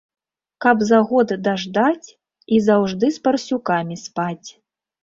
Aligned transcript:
Каб 0.65 0.79
за 0.91 0.99
год 1.11 1.33
даждаць 1.49 2.07
і 2.57 2.63
заўжды 2.71 3.05
з 3.21 3.25
парсюкамі 3.29 3.95
спаць. 4.07 4.49